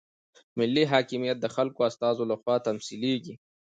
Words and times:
ملي 0.57 0.83
حاکمیت 0.91 1.37
د 1.41 1.45
خلکو 1.55 1.79
د 1.83 1.87
استازو 1.89 2.23
لخوا 2.31 2.55
تمثیلیږي. 2.67 3.33